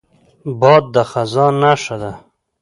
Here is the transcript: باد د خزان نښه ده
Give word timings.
باد 0.59 0.83
د 0.93 0.95
خزان 1.11 1.53
نښه 1.63 1.95
ده 2.01 2.13